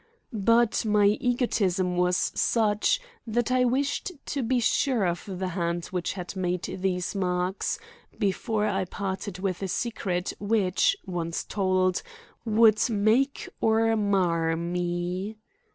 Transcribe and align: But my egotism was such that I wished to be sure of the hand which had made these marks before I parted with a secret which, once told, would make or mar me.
But 0.33 0.83
my 0.83 1.05
egotism 1.09 1.95
was 1.95 2.31
such 2.33 2.99
that 3.27 3.51
I 3.51 3.65
wished 3.65 4.11
to 4.25 4.41
be 4.41 4.59
sure 4.59 5.05
of 5.05 5.23
the 5.27 5.49
hand 5.49 5.85
which 5.91 6.13
had 6.13 6.35
made 6.35 6.63
these 6.63 7.13
marks 7.13 7.77
before 8.17 8.65
I 8.65 8.85
parted 8.85 9.37
with 9.37 9.61
a 9.61 9.67
secret 9.67 10.33
which, 10.39 10.97
once 11.05 11.43
told, 11.43 12.01
would 12.45 12.79
make 12.89 13.47
or 13.61 13.95
mar 13.95 14.55
me. 14.55 15.37